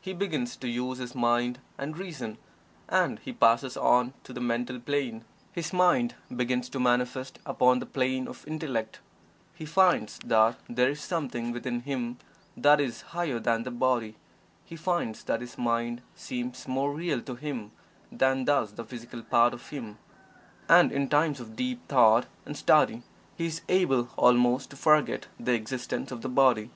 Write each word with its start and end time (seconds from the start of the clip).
He 0.00 0.12
begins 0.12 0.56
to 0.56 0.68
use 0.68 0.98
his 0.98 1.14
mind 1.14 1.60
and 1.78 1.96
reason, 1.96 2.38
and 2.88 3.20
he 3.20 3.32
passes 3.32 3.76
on 3.76 4.14
to 4.24 4.32
the 4.32 4.40
Mental 4.40 4.80
Plane 4.80 5.24
his 5.52 5.72
mind 5.72 6.16
begins 6.34 6.68
to 6.70 6.80
manifest 6.80 7.38
upon 7.46 7.78
the 7.78 7.86
plane 7.86 8.26
of 8.26 8.44
Intellect. 8.48 8.98
He 9.54 9.64
finds 9.64 10.18
that 10.24 10.56
there 10.68 10.90
is 10.90 11.00
something 11.00 11.52
within 11.52 11.82
him 11.82 12.18
that 12.56 12.80
is 12.80 13.02
higher 13.14 13.38
than 13.38 13.62
the 13.62 13.70
body. 13.70 14.16
He 14.64 14.74
finds 14.74 15.22
that 15.22 15.40
his 15.40 15.56
mind 15.56 16.02
seems 16.16 16.66
more 16.66 16.92
real 16.92 17.20
to 17.20 17.36
him 17.36 17.70
than 18.10 18.44
does 18.44 18.72
the 18.72 18.82
physical 18.82 19.22
part 19.22 19.54
of 19.54 19.68
him, 19.68 19.98
and 20.68 20.90
in 20.90 21.08
times 21.08 21.38
of 21.38 21.54
deep 21.54 21.86
thought 21.86 22.26
and 22.44 22.56
study 22.56 23.04
he 23.36 23.46
is 23.46 23.62
able 23.68 24.08
almost 24.16 24.70
to 24.70 24.76
forget 24.76 25.28
the 25.38 25.52
existence 25.54 26.10
of 26.10 26.22
the 26.22 26.28
body. 26.28 26.70